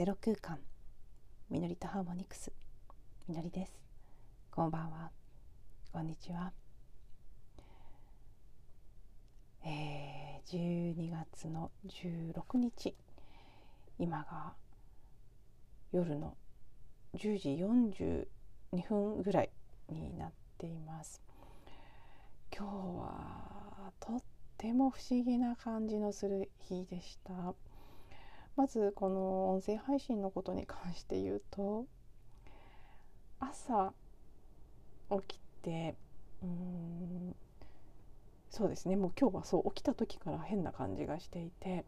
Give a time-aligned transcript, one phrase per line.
[0.00, 0.58] ゼロ空間。
[1.50, 2.50] みのりとハーモニクス。
[3.28, 3.78] みのりです。
[4.50, 5.10] こんばんは。
[5.92, 6.54] こんにちは。
[9.62, 12.94] えー、12月の16日。
[13.98, 14.54] 今が
[15.92, 16.34] 夜の
[17.12, 18.26] 10時
[18.72, 19.50] 42分ぐらい
[19.90, 21.20] になっています。
[22.56, 24.22] 今日はとっ
[24.56, 27.54] ても不思議な感じのする日でした。
[28.60, 31.86] まずこの音声配信のことに関して言うと
[33.38, 33.94] 朝
[35.08, 35.94] 起きて
[36.42, 37.34] うん
[38.50, 41.86] そうですねもう今日はそう起きた時から変な感じがしていて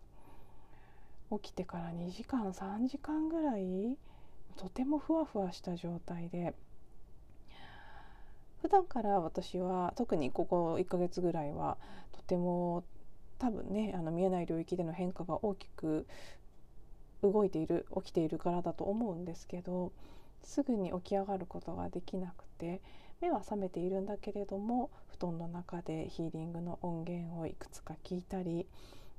[1.30, 3.98] 起きてから2時間3時間ぐらい
[4.56, 6.54] とてもふわふわした状態で
[8.62, 11.76] 普段から私は特にここ1ヶ月ぐらいは
[12.12, 12.82] とても
[13.38, 16.06] 多分ねあの見えない領域での変化が大きく
[17.22, 19.92] 動いている起きているからだと思うんですけど
[20.42, 22.80] すぐに起き上がることができなくて
[23.20, 28.66] 目は覚めているんだけれども布団の中でヒーリングの音源をいくつか聞いたり、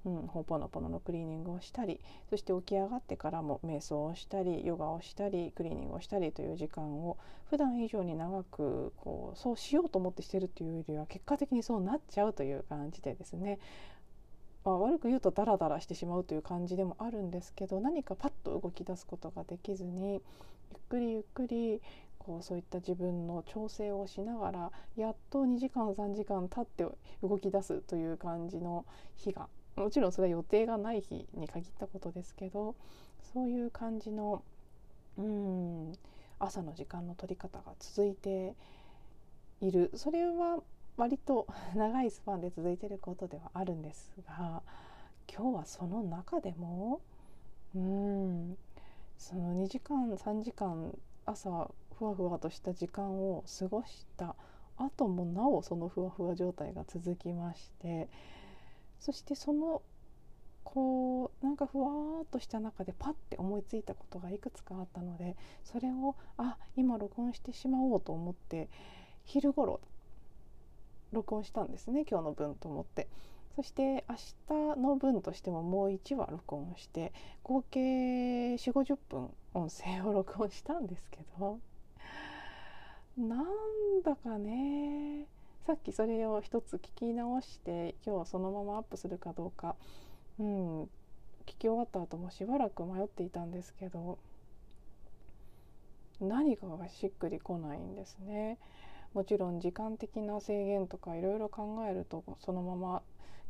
[0.06, 7.18] うん、ほぽのぽののクリーニングをしたりそして起き上がってからも瞑想をしたりヨガをしたりクリーニングをしたりという時間を
[7.50, 13.60] 普段以上に長くこうそうしようと思ってしてるっていうよりは結果的にそうなっちゃうという感じでですね。
[14.64, 20.22] まあ、悪く言うとダラダラしてしまうという感じでもあるんですけど何かパッと動き出すことができずにゆっ
[20.90, 21.82] くりゆっくり
[22.18, 26.86] こうそういった自分の調整をしながらやっと2時間3時間経って
[27.22, 28.86] 動き出すという感じの
[29.18, 32.76] 日がもちろんそれは予定がない日に限ったことですけど
[33.34, 34.44] そういう感じの
[35.18, 35.94] うん
[36.40, 38.56] 朝の時間の取り方が続いて
[39.62, 39.92] いる。
[39.96, 40.60] それは
[40.98, 44.62] 割と長いスパンで続いていることではあるんですが
[45.28, 47.02] 今日はその中でも
[47.76, 48.58] うん
[49.18, 50.96] その2時間3時間
[51.26, 54.36] 朝ふわふわとした時間を過ごした
[54.78, 58.10] 後もなおそのふわふわ状態が続きまして
[59.00, 59.82] そしてその
[60.64, 68.70] こうなんかふわっとした中でパッて思いついたことがいくつかあったのでそれをあ今録音してしまおうと思って
[69.24, 69.80] 昼頃
[71.14, 73.08] 録音したんですね今日の分と思って。
[73.56, 74.16] そして明
[74.76, 77.14] 日の分としてももう1話録音して
[77.44, 81.60] 合計4 5 0分音声を録音したんですけど。
[83.16, 85.28] なんだかね。
[85.68, 89.76] さっきそれを一つ聞き直して今日はそのままアップするかどうか、
[90.40, 90.88] うん、聞
[91.46, 94.18] き終わった後もしばらく迷っていたんですけど。
[96.20, 98.58] 何かがしっくりこないんですね。
[99.14, 103.02] もちろん時間的な制限とかいろいろ考えるとそのまま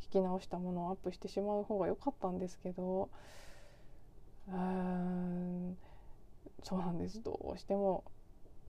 [0.01, 3.09] 聞き直したものをアップしてしまう方が良かったんですけど
[4.47, 5.77] うん
[6.63, 7.21] そうなんです。
[7.21, 8.03] どうしても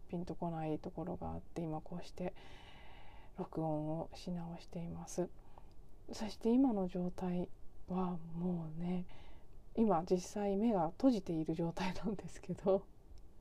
[0.09, 2.35] ピンとこないところがあって今こうして
[3.39, 5.29] 録音をし直しています。
[6.13, 7.49] そして今の状態
[7.89, 9.05] はもうね
[9.75, 12.83] 今実際目が閉じている状態なんですけど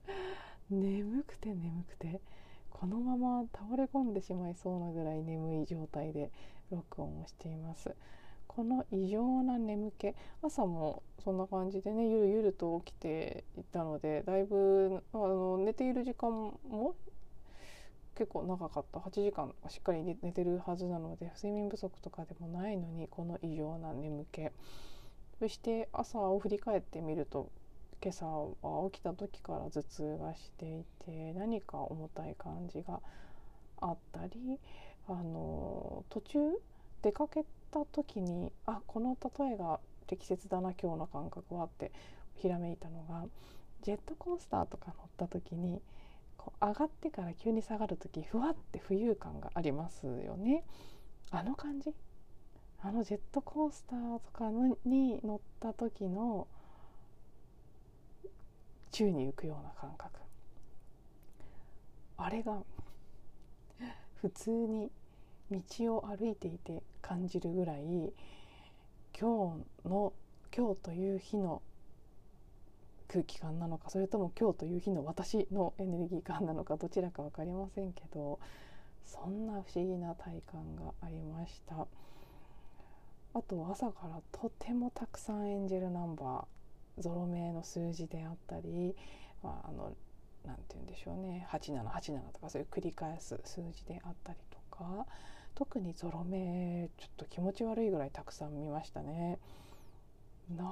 [0.69, 2.21] 眠くて眠くて
[2.83, 6.29] このまま倒れ込んでしまいそうなぐらい眠い状態で
[6.69, 7.95] 録音をしています。
[8.45, 16.95] この異常な眠気朝もそんな感じでねゆるゆると起きていたのでだいぶあの寝ている時間も
[18.15, 18.99] 結構長かった。
[18.99, 24.49] 8時間しっかり寝てるはずなので睡眠不足とかでもないのにこの異常な眠気。
[25.39, 27.49] そして朝を振り返ってみると
[28.03, 32.99] 今朝は起きた時から頭痛がしていて何か重たい感じが
[33.79, 34.59] あったり
[35.07, 36.39] あの途中
[37.01, 41.93] 出かけた時にあこの例えが適切だな今日の感覚はって
[42.35, 43.23] ひらめいたのが
[43.83, 45.81] ジェットコースターとか乗った時に
[46.37, 50.65] こう上がってから急に下がる時ふわって浮遊感がありますよね。
[51.31, 51.93] あの感じ？
[52.81, 54.51] あのジェットコースターとか
[54.85, 56.47] に乗った時の
[58.93, 60.19] 宙に浮くような感覚。
[62.15, 62.63] あれが
[64.21, 64.89] 普通に
[65.51, 68.13] 道を歩いていて感じるぐらい
[69.19, 70.13] 今日の
[70.55, 71.61] 今日という日の
[73.09, 78.39] 空気感なのかそれとも今日という日の私のエネルギー感なのかどちらか分かりませんけど
[79.03, 81.87] そんな不思議な体感がありました。
[83.35, 86.62] あと朝からとてもたくさんエンジェルナンバー。
[86.99, 88.95] ゾロ目の数字であったり、
[89.41, 89.93] まあ、あの
[90.45, 95.05] なんて言うんでしょうね8787とかそういう繰り返す数字であったりとか
[95.55, 99.39] 特にゾロ目ちょっと気持ち悪いぐらいたくさん見ましたね。
[100.57, 100.65] な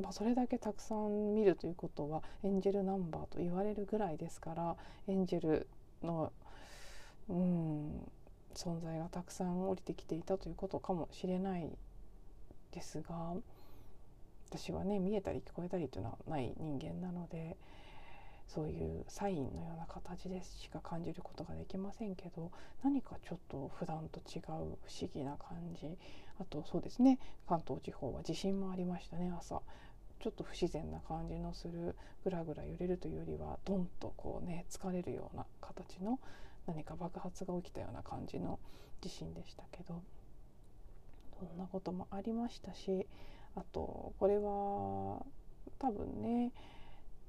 [0.00, 4.76] まあ、それだけたくさん見るということはエンジェルナンバーと言われるぐらいですから
[5.08, 5.68] エンジェル
[6.00, 6.32] の、
[7.28, 8.08] うん、
[8.54, 11.68] 存在がたくさん降りてきていたということかもしれない
[12.70, 13.34] ですが
[14.48, 17.56] 私はね見えたり聞こえたりというのはない人間なので
[18.48, 22.52] そういうサインのような形でしか感じることができませんけど
[22.84, 24.76] 何かちょっと普段と違う不思
[25.12, 25.98] 議な感じ。
[26.38, 29.60] あとそうですね関東地方は地震もありましたね朝。
[30.20, 31.94] ちょっと不自然な感じのする
[32.24, 36.18] ぐらぐら揺れるというよりはドンとこうね疲れるような形の
[36.66, 38.58] 何か爆発が起きたような感じの
[39.00, 40.02] 地震でしたけど
[41.38, 43.06] そんなこともありましたし
[43.56, 45.24] あとこれは
[45.78, 46.52] 多分ね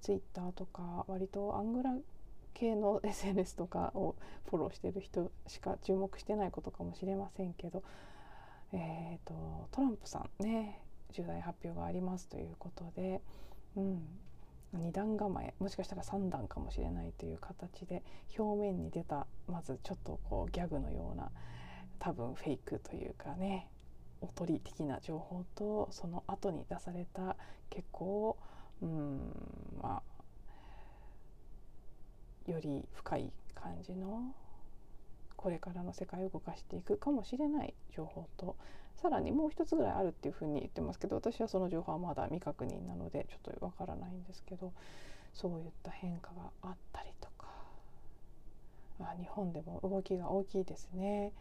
[0.01, 1.95] ツイッターとか割とアングラ
[2.53, 4.15] 系の SNS とかを
[4.50, 7.83] フォローしてる人しか注目してないことかもしれませんけど、
[8.74, 10.81] えーと、トランプさんね
[11.12, 13.21] 重大発表がありますということで、
[13.75, 14.01] うん、
[14.75, 18.03] 2段構えもしかしたら3段かもしれないという形で
[18.38, 21.31] 表面に出たまずちょっとこうギャグのような
[22.00, 23.68] 多分フェイクというかね
[24.22, 27.36] おとり的な情報とその後に出された
[27.69, 28.38] 結構
[28.81, 29.19] うん
[29.81, 30.02] ま
[32.48, 34.34] あより深い感じの
[35.36, 38.56] これからの世界を動かしていくかもしれない情報と
[38.96, 44.74] さらにもう一つぐらいあるっていうふうに言ってますけど私はその情報はまだ未確認なのでちょっとわからないんですけど
[45.34, 47.48] そういった変化があったりとか
[49.00, 51.31] あ日本でも動きが大きいですね。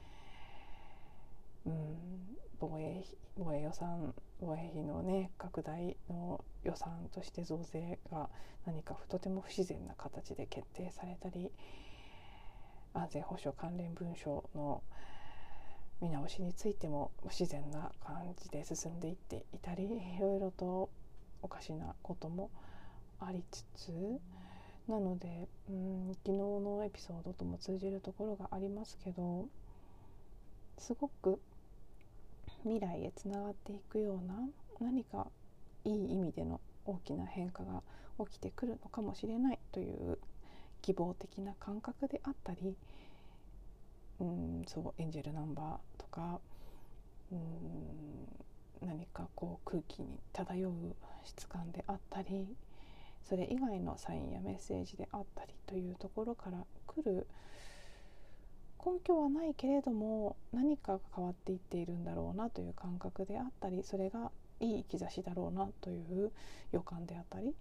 [1.64, 2.36] うん
[2.68, 3.04] 防衛
[3.36, 8.28] 防衛予算防衛費のね拡大の予算として増税が
[8.66, 11.50] 何かとても不自然な形で決定されたり
[12.92, 14.82] 安全保障関連文書の
[16.00, 19.88] 見直しについても不自然な感じで進んでいっていたりい
[20.20, 20.90] ろいろと
[21.42, 22.50] おかしなことも
[23.20, 23.92] ありつつ
[24.88, 29.46] なのでうん昨日のエピソードとも通じるところがありますけど
[30.78, 31.40] すごく
[32.66, 34.34] 未来へつながっていくような
[34.80, 35.28] 何か
[35.84, 37.80] いい意味での大きな変化が
[38.28, 40.18] 起きてくるのかもしれないという
[40.82, 42.74] 希望的な感覚であったり
[44.18, 46.40] うんそうエンジェルナンバーとか
[47.30, 50.72] うん何かこう空気に漂う
[51.24, 52.48] 質感であったり
[53.22, 57.28] それ以外のサインやメッセージであったりというところから来る
[58.86, 64.30] 根拠はないけれども何かが変わっていっているんだろうなという感覚であったりそれが
[64.60, 66.30] いい兆しだろうなという
[66.70, 67.52] 予感であったり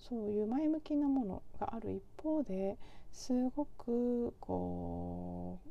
[0.00, 2.76] そういう前向きなものがある一方で
[3.12, 5.68] すごくこう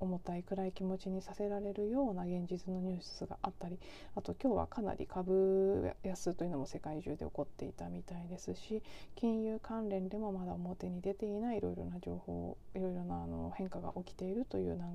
[0.00, 3.78] 重たい暗い気持ちにさせられるような現実のニュースがあったり
[4.16, 8.82] あと今日はかなり株安というのも世界中で起こっていたみたいですし
[9.14, 14.86] 金融関連でもまだ表に出ていないいろいろな情報いろいろなあの変化が起きているというな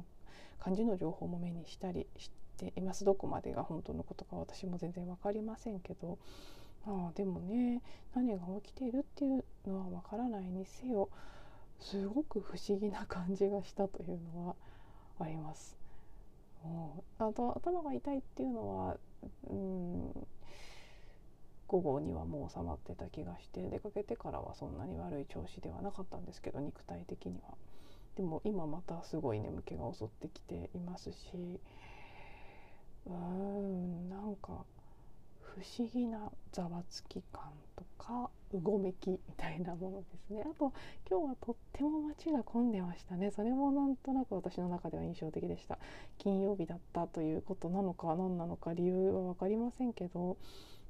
[0.60, 3.04] 感じの情報も目にしたりしています。
[3.06, 6.18] どこまでが本当のことか私も全然分かりませんけど。
[6.88, 7.82] あでもね
[8.13, 11.10] 何が起きているっていうのは分からないにせよ
[11.79, 14.56] すごく不思議な感じがしたというのは
[15.19, 15.77] あります。
[17.19, 18.98] あと頭が痛いっていうのは、
[19.50, 20.27] うん、
[21.67, 27.55] 午後にはもう収まってた気がして出かけてからはそんなに悪い調子ではなかったんですけど肉体的には。
[28.15, 31.15] でも今またすごい眠気が襲ってきていますし
[33.05, 34.63] うーんなんか
[35.41, 40.43] 不思議なざわつき感とかうごめきみたいなものですね。
[40.45, 40.74] あと
[41.09, 43.31] 今日はとっても街が混んでましたね。
[43.31, 45.77] それもなんとなく私の中では印象的でした。
[46.17, 50.38] 金曜日だったということなのか何なのか理由は分かりませんけど。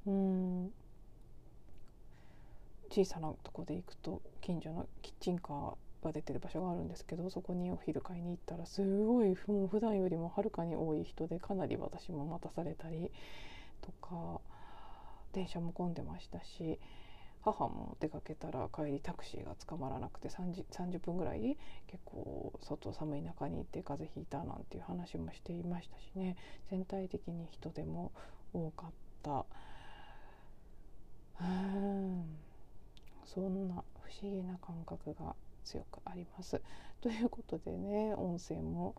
[0.06, 0.72] うん。
[2.90, 13.10] 小さなとこで行くと近所のキッチンカーが出てる場所があるんですけどそこにお昼買いに行ったらすごいもう普段よりもはるかに多い人でかなり私も待たされたり
[13.82, 14.40] とか
[15.32, 16.78] 電車も混んでましたし
[17.52, 26.36] 母も出かけたら帰りタクシーが捕まらなくて 30, 30分ぐらい結構外寒い中に行って風邪ひいたなんていう話もしていましたしね。
[26.70, 28.10] 全体的に人でも
[28.52, 28.90] 多かっ
[29.22, 29.46] た。
[31.40, 32.24] うん。
[33.24, 36.60] そんな不思議な感覚が強くあります。
[37.00, 38.94] ということでね音声も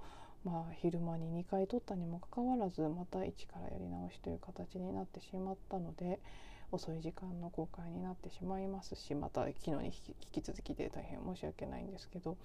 [0.45, 6.21] まあ、昼間に2回撮ったにもかかわらずまた一からやり直しという形になってしまったので
[6.71, 9.91] 遅い時間の公開になってしまいますしまた昨日に引
[10.31, 12.37] き続きで大変申し訳ないんですけど、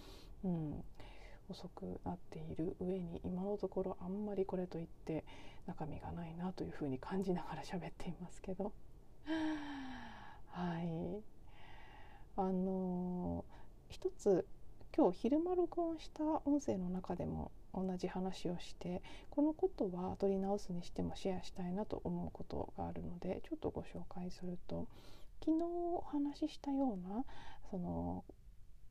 [0.44, 0.84] うん、
[1.48, 5.24] 遅くなっている上に今のところあんまりこれといって
[5.66, 8.72] 中身がないなというふうに感じながら喋っていますけど。
[10.48, 11.22] はい。
[12.34, 13.44] あの
[13.88, 14.46] 一つ
[14.96, 24.86] 今日昼間録音した音声の中でも同じ話をしてこのことは取り直すにしてもシェアしたいなと思うことがあるのでちょっとご紹介すると
[25.44, 27.24] 昨日お話ししたような
[27.70, 28.24] その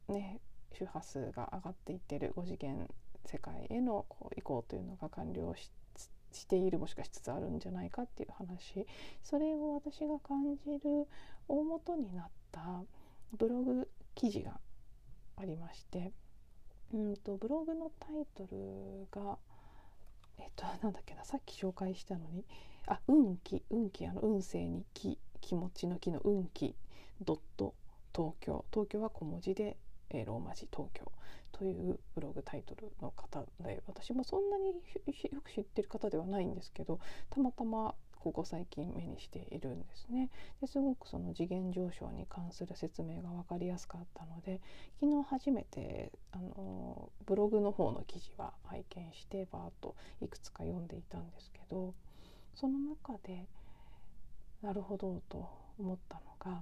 [0.10, 0.40] ね
[0.74, 2.88] 周波数が上がっていってる5次元
[3.26, 5.72] 世界へのこう移行というのが完了し
[6.34, 8.88] しているもしかしつつあるんじゃないかっていう話。
[9.22, 11.08] それを私が感じる
[11.48, 12.84] 大元になった
[13.38, 14.60] ブログ記事が
[15.36, 16.14] ありまして
[16.94, 19.38] うんとブログのタイトルが
[20.38, 22.46] えっと なんだっけなさっき紹介したのに
[22.88, 26.76] あ運気運気あの運勢に気気持ちの気の運気
[27.22, 27.74] ドット
[28.16, 29.78] 東京東京は小文字で、
[30.10, 31.12] えー、ローマ字東京
[31.52, 34.74] というブログタイトルの方で私もそんなに
[35.32, 40.30] よく知ってる方ではないんですけどたまたまここ最近目にしているんですね。
[40.62, 44.62] ですごくその次元上昇に関する説明が分かりやすかったので
[45.00, 51.94] 昨日初めてあのブログの方の記事は拝見してバーッといくつか読んでいたんですけど
[52.56, 53.48] その中で
[54.62, 55.50] なるほどと
[55.80, 56.62] 思ったのが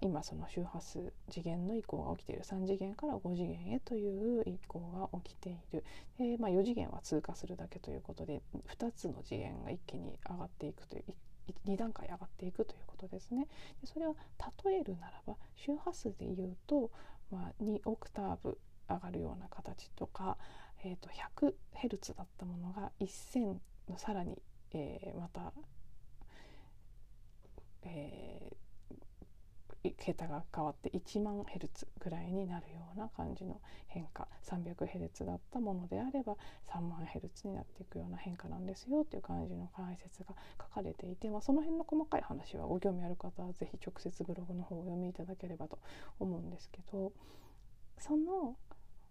[0.00, 5.84] 今その周波数次元の移行が起きている3次元から5次元へという移行が起きている
[6.18, 8.42] で、まあ、4次元は通過するだけということで
[8.78, 11.04] 2つの次元が一気に上がっていくという
[11.66, 13.46] 2段階上がっていくということですね。
[13.80, 14.14] でそれは
[14.64, 16.90] 例えるならば周波数でいうと、
[17.30, 20.36] まあ、2オクターブ上がるような形とか、
[20.84, 23.56] えー、と 100Hz だったものが1000
[23.88, 24.40] のさらに、
[24.72, 25.52] えー、また、
[27.82, 28.56] えー、
[29.96, 34.28] 桁が変わって1万ヘルツぐらいになるような感じの変化。
[34.48, 36.36] 300ヘルツだったものであれば
[36.72, 45.78] 3万ヘルツになっていくような変化なんですよっていう感じの解説が書かれていて、まあ、その辺の細かい話はご興味ある方は是非直接ブログの方をお読みいただければと
[46.18, 47.12] 思うんですけど
[47.98, 48.56] その、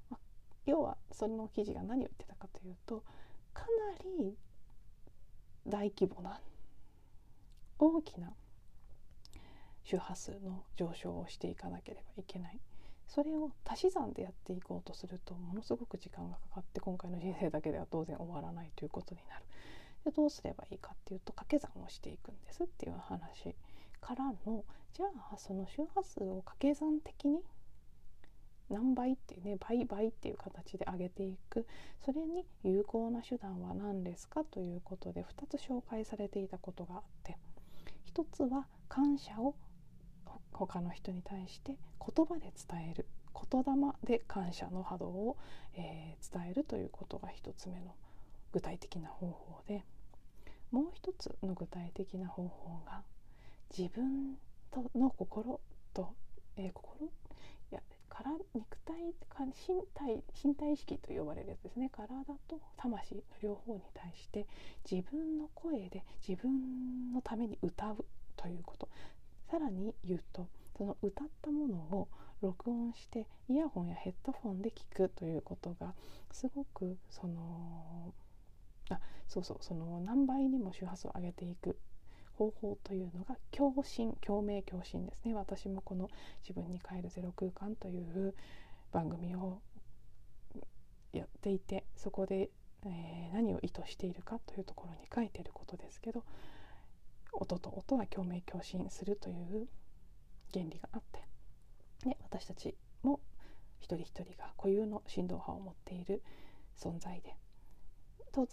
[0.09, 0.17] まあ、
[0.65, 3.03] 要はその記事が何を言ってたかというと
[3.53, 4.35] かなり
[5.67, 6.39] 大規模な
[7.79, 8.33] 大きな
[9.89, 12.59] 周波数の上昇をしていかなければいけない
[13.07, 19.45] それを足し算でやっていこうとするとものすごく時間がかかって今回の人生だけでは当然終わらないということになる
[20.03, 23.55] でどうすればいいかっていうと掛け算をしていくんですっていう話
[24.01, 27.39] からのじゃあその周波数を掛け算的に
[28.69, 31.65] 何倍っていうね倍倍っていう形で上げていく
[32.03, 37.37] それに有効な手段は何ですかということで2つ紹介されていたことがあって
[38.13, 39.55] 1つは感謝を
[40.57, 43.05] 他の人に対して言葉で伝える
[43.51, 43.73] 言霊
[44.03, 45.37] で感謝の波動を、
[45.75, 47.93] えー、伝えるということが一つ目の
[48.51, 49.83] 具体的な方法で
[50.71, 53.03] もう一つの具体的な方法が
[53.75, 54.37] 自分
[54.71, 55.59] との心
[55.93, 56.13] と、
[56.57, 57.09] えー、心？
[57.71, 58.95] いやから肉体
[59.67, 61.89] 身体身体意識と呼ばれるやつですね。
[61.91, 62.07] 体
[62.47, 64.47] と魂の両方に対して
[64.89, 68.89] 自分の声で自分のために歌うということ。
[69.49, 72.07] さらに言うとその歌ったものを
[72.41, 75.93] 録音してイヤホンやヘッドフォンで聞くということが
[76.31, 78.13] すごくその
[78.89, 81.77] あそうそうその何倍にも周波数を上げていく
[82.37, 85.33] 方法というのが共振共鳴共振ですね。
[85.33, 86.07] 私もこの
[86.47, 88.35] 「自分に帰るゼロ空間」という
[88.91, 89.59] 番組を
[91.13, 92.51] やっていてそこで、
[92.85, 96.23] えー、何を意図しているかというところに書いてることですけど
[97.33, 99.67] 音と音は共鳴共振するという
[100.53, 101.21] 原理があって
[102.09, 103.19] で私たちも
[103.79, 106.21] 一人一人が固有の振動波を持っている
[106.77, 107.35] 存在で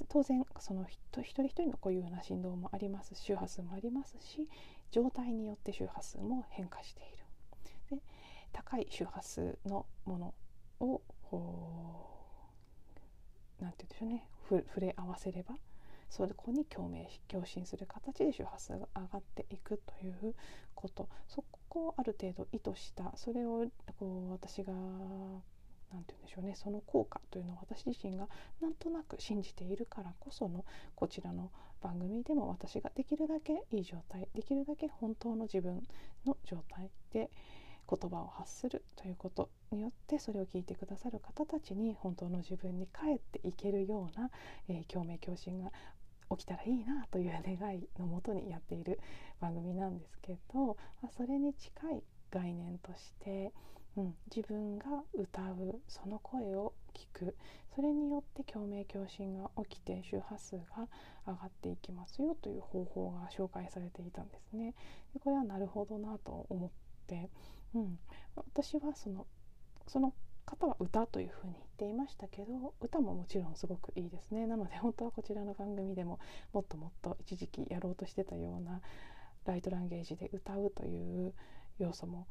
[0.08, 4.48] 当然その一人一人の固有な振動もあります周波数もありますし
[4.90, 7.98] 状態によって周波数も変化している。
[7.98, 8.02] で
[8.52, 10.34] 高い周波数のもの
[10.80, 11.02] を
[13.60, 15.56] 何て言うんでしょうね触れ合わせれば
[16.14, 20.36] そこに共鳴共振する形で周波数が上がっていくという
[20.72, 23.66] ことそこをある程度意図したそれを
[23.98, 24.72] こう私が
[25.92, 28.28] 何て言うんでしょうねその効果というのを私自身が
[28.62, 31.50] なんとなく信じているからこそのこちらの
[31.82, 35.82] 番組でも私ができるだけいい状態できるだけ本当の自分
[36.24, 37.28] の状態で
[37.90, 44.30] 言葉を発するということによってそれを聞いてくださる方たちに本当の自分に帰っていけるような、
[44.68, 45.70] えー、共鳴共振が
[46.30, 49.00] 起きたらいいなという願いのもとにやっている
[49.40, 53.52] 番組なんですけど、まあ、それに近い概念として
[53.96, 57.36] うん、自分が歌うその声を聞く
[57.74, 60.88] それによって共鳴共振が起きて周波数が
[61.26, 64.74] 上がっていきますよという方法が紹介されていたんですね。
[65.12, 66.70] でこれはなるほどなと思っ
[67.06, 67.30] て、
[67.74, 67.98] うん、
[68.34, 69.26] 私はその
[69.86, 70.12] その
[70.44, 76.18] 方は歌というふうに言っていましたけど歌ももちろんすごくいいですねなので本当はこちらの番組でも
[76.52, 78.80] もっともっと一時期やろうとしてたような
[79.44, 81.34] ライトランゲージで歌うという
[81.78, 82.26] 要素も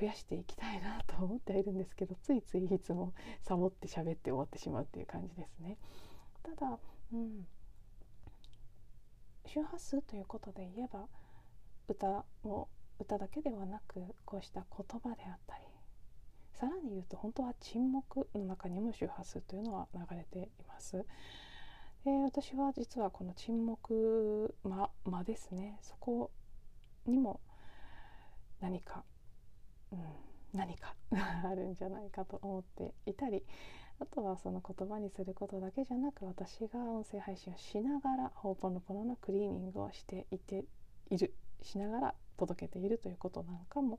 [0.00, 5.76] 増やしていきたいなと思ってはいるんですけどついついいつもサボって喋って終わってしまうっていう感じですね。
[6.42, 6.78] ただ、
[7.12, 7.46] うん、
[9.46, 11.06] 周波数ということで言えば
[11.88, 12.68] 歌も
[13.00, 15.67] 歌だけではなくこうした言葉であったり
[16.58, 21.04] さらに言うと本当は沈黙の中にも周波数というのは流れています。
[22.04, 26.30] で私は実はこの沈黙間間ですねそこ
[27.06, 27.40] にも
[28.60, 29.04] 何か
[29.92, 30.00] うん、
[30.52, 30.94] 何か
[31.44, 33.44] あるんじゃないかと思っていたり
[34.00, 40.64] あとはその言葉にすることだけじゃなく私が音声配信をしながらホーポノポノのクリーニングをしていて
[41.10, 43.98] いるしながら届けているということなんかも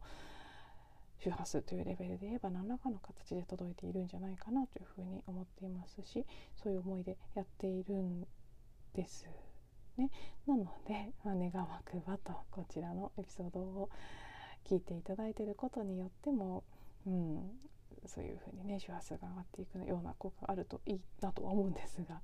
[1.23, 8.25] 周波数というレベルで言えば何らかの形で届いているんじゃないかなというふうに思っていますしそういう思いでやっているん
[8.93, 9.27] です
[9.97, 10.09] ね。
[10.47, 13.89] なので、まあ、願わくばとこちらのエピソードを
[14.65, 16.63] 聞いていただいていることによっても、
[17.05, 17.51] うん、
[18.05, 22.21] そういうふうにね周波数が上がっていくような効果があるといいなとは思うんですが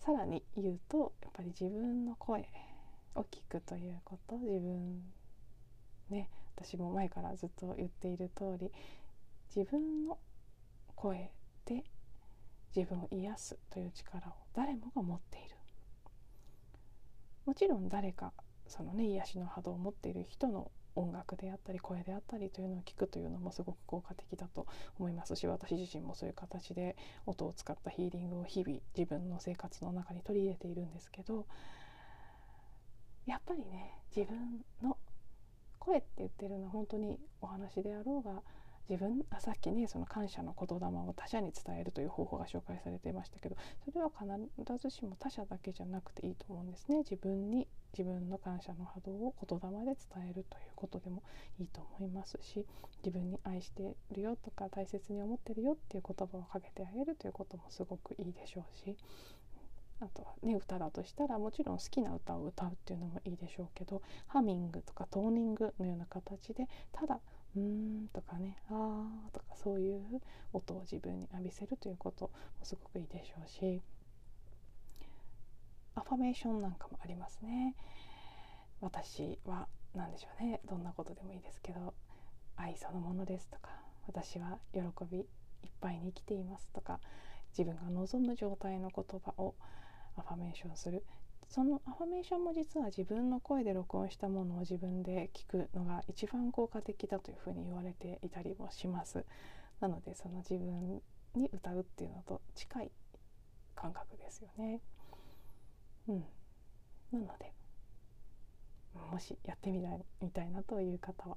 [0.00, 2.48] さらに言うとやっぱり自分の声
[3.14, 5.02] を聞くということ自分
[6.10, 8.72] ね私も前からずっと言っている通り
[9.54, 10.18] 自分の
[10.94, 11.30] 声
[11.64, 11.84] で
[12.74, 15.56] 自分を癒すという力を誰もが持っている。
[17.44, 18.32] もちろん誰か
[18.66, 24.66] そのね癒しの波動を持っている人の音楽であったり声であったりというのを聞くというのもすごく効果的だと
[24.98, 31.46] 思いますし私自身もそういう形で音を使ったヒーリングを日々自分の生活の中に取り入れているんですけど
[33.26, 34.96] やっぱりね自分の
[35.86, 38.42] 声って言ってるのは本当にお話であろうが
[38.88, 46.98] 自分あさっきねその感謝の言霊を他者に伝えるという方法が紹介されていましたけどそれは必ずしも他者だけじゃなくていいと思うんですね。
[46.98, 51.22] 自分に自分の感謝の波動を言霊で伝えるということでも
[51.58, 52.66] いいと思いますし
[53.02, 58.96] 自分に愛してるよとか大切に思ってるよっていう言葉をかけてあげるということもすごくいいでしょうし
[60.00, 67.20] あとはね歌だとしたらもちろん好きな歌を歌うっていうのもいいでしょうけどハミングとかトーニングのような形でただ
[67.56, 67.62] 「うー
[68.04, 70.20] ん」とかね「あー」とかそういう
[70.52, 73.82] 音を自分に浴びせるということもすごくいいでしょうし
[75.94, 77.74] アファメーションなんかもありますね。
[78.82, 81.94] 私は何でしょうねどんなことでもいいですけど
[82.56, 83.70] 愛そのものですとか
[84.06, 84.80] 私は喜
[85.10, 85.26] びいっ
[85.80, 87.00] ぱいに生きていますとか
[87.56, 89.54] 自分が望む状態の言葉を
[90.16, 91.04] アファメーションする。
[91.48, 99.24] そのアファメーションも実は自分の声で録音したものを自分で聞くのが一番効果的だというふうに言われていたりもします。
[99.80, 101.00] なのでその自分
[101.34, 102.90] に歌うっていうのと近い
[103.74, 104.80] 感覚ですよね。
[106.08, 106.24] うん。
[107.12, 107.52] なので
[109.12, 111.36] もしやってみたいみたいなという方は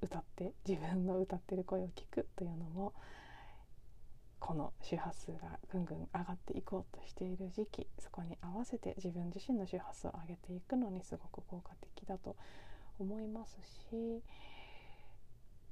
[0.00, 2.94] 歌って自分の歌ってる声を聞くというのも
[4.40, 12.36] この周波数がぐんぐん上がっていこうとしている時期そこに合わせて自分自身の周波数を上げていくのにすごく効果的だと
[12.98, 13.58] 思います
[13.90, 14.22] し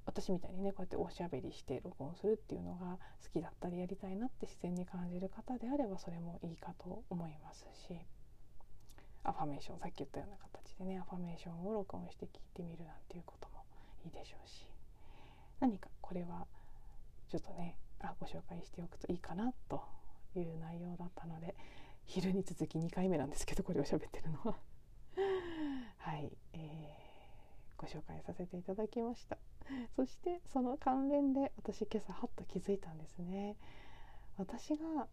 [0.06, 7.98] 私みたいにねこうやっておしゃべりして録音するっていうのが好きだったりやりたいなって自然に感じる方であればそれもいいかと思いますし
[9.24, 13.64] アファメーションさっき言ったような形でねアファメーションを録音して聞いてみるなんていうことも
[14.04, 14.64] いいでしょうし
[15.58, 16.46] 何かこれは
[17.28, 19.82] ちょっとねあご紹介しておくといいかなと
[20.34, 21.54] いう内容だったので
[22.04, 24.56] 昼に続き2回目なんですけどこれを喋ってるのは。
[25.98, 29.38] はい、えー、ご紹介させていただきました。
[29.96, 33.56] そしてその関連で私今朝はっと気づいたんですね。
[34.36, 35.08] 私が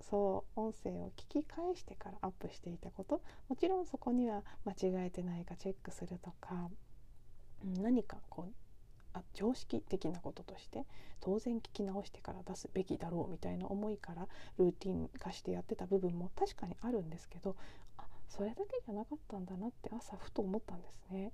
[0.00, 3.22] そう音声を聞き返してからアップしていたこと。
[3.48, 6.70] もちろんそこには間違えてないかチェックするとか
[7.64, 8.52] 何かこう
[9.14, 10.84] あ常識的なこととして
[11.20, 14.26] 当然聞き直してから出すべきだろうみたいな思いから
[14.58, 17.56] ルーティン化してやってた部分も確かにあるんですけど
[17.96, 21.32] あそれだけじゃなかったんだなって朝ふと思ったんですね。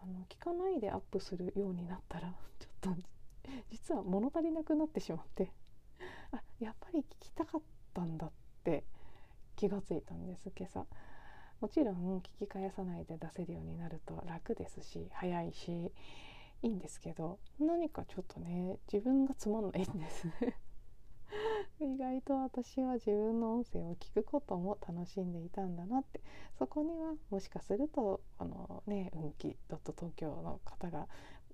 [0.00, 3.02] あの聞かないでアップするようになったら ちょっと
[3.70, 5.50] 実は物足りなくなってしまって
[6.30, 7.62] あやっぱり聞きたかっ
[7.92, 8.30] たんだっ
[8.62, 8.84] て
[9.56, 10.86] 気がついたんです今朝。
[11.60, 15.90] もちろん聞き返さないで出せるようになると楽ですし早いし
[16.62, 20.26] いいんですけど何かちょっとね自分がつまんないんです。
[21.80, 26.20] 意外と私は自分の音声を聞くことも楽しんでいたんだなって。
[26.58, 31.06] そこにはもしかするとあのね運気ドット東京の方が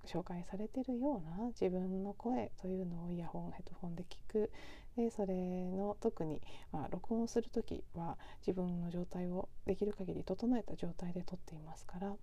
[0.05, 4.51] 紹介されてるような自分の声というのをイヤホンヘッドフォンで聞く。
[4.95, 5.35] でそれ
[5.71, 6.41] の特に、
[6.71, 12.15] まあ、録音する時は自分の状態をできる限り整えた状態で撮っていますから、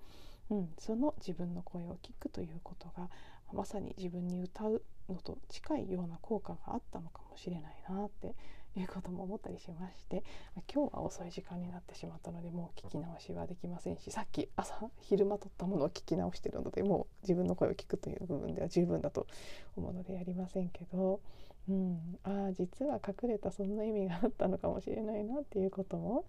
[0.53, 3.09] うん、その自分の声を聞くということが
[3.55, 8.35] まさに自分に歌うのと近いような効果があったのかもしれないなって
[8.79, 10.23] いうことも思ったりしまして
[10.73, 19.27] 今日は遅い時間になってしまったのでもう聞き直しはできませんしさっき朝昼間撮ったものを聞き直してるのでもう自分の声を聞くという部分では十分だと
[19.77, 21.21] 思うのでやりませんけど、
[21.69, 26.27] うん、ああ実は隠れたそんな意味があったのかもしれないなっていうことも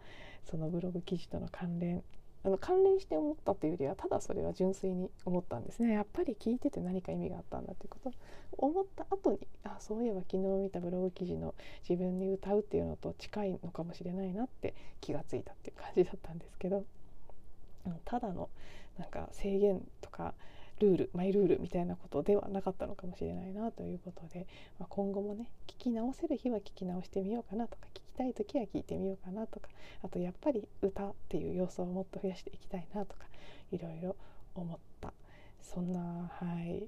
[0.50, 2.04] そのブログ記事との関連
[2.46, 5.94] あの関連して思ったというよりはただそれは純粋に思ったんですね。
[5.94, 8.12] やっぱり聞いてて何か意味があったんだということ。
[8.58, 11.56] 思った後にあそういえば昨日見たブログ記事の
[11.88, 16.86] 自分に歌うっていうのと近いのかもしれないなって気がついたっていう感じだったんですけど、
[18.06, 18.50] ただの
[19.00, 20.34] なんか制限とか
[20.84, 24.46] ルールマイルールみたいなことではなかったのかもしれないなということで、
[24.80, 29.70] まあ、今後もね聞き直せる日は聞き直してみようかなとか聞きたい時は聞いてみようかなとか
[30.04, 33.26] あとやっぱり歌っていう要素をもっと増やしていきたいなとか
[33.72, 34.16] いろいろ
[34.56, 35.14] 思った
[35.62, 36.88] そんなはい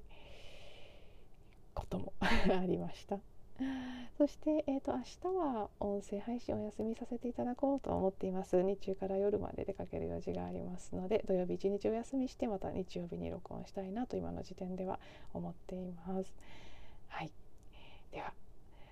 [1.74, 3.18] ことも ありました。
[4.18, 8.62] そして、えーと、明日は音声配信お休みさせていただこうと思っています。
[8.62, 15.00] 日中から夜まで出かける用事がありますので土曜日一日お休みしてまた日曜日に録音したいなと今の時点では
[15.32, 16.34] 思っています。
[17.08, 17.32] はい。
[18.12, 18.32] では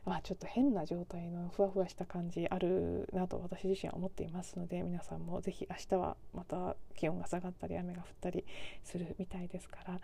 [0.04, 8.44] まあちょっと変な状態のふわふわした感じあるなと私自身は思っていますので皆さんも是非明日はまた気温が下がったり雨が降ったり
[8.82, 10.00] するみたいですから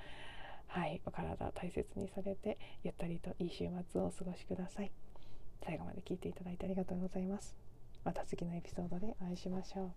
[0.73, 4.93] はいお体大切にされてゆったりといい週末をお過ごしください。
[5.65, 7.57] 最後まで聞いていただいてありがとうございます。
[8.05, 9.91] また次のエピソードでお会いしましょう。